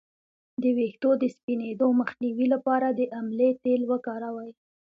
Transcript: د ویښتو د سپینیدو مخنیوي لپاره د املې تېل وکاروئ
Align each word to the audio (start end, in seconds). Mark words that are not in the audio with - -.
د 0.61 0.63
ویښتو 0.77 1.09
د 1.21 1.23
سپینیدو 1.35 1.87
مخنیوي 1.99 2.47
لپاره 2.53 2.87
د 2.91 3.01
املې 3.19 3.49
تېل 3.63 3.81
وکاروئ 3.91 4.51